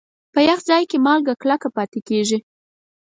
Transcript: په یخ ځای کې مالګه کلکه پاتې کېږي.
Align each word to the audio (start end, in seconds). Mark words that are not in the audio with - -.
په 0.33 0.39
یخ 0.47 0.59
ځای 0.69 0.83
کې 0.89 0.97
مالګه 1.05 1.33
کلکه 1.41 1.67
پاتې 1.75 1.99
کېږي. 2.07 2.37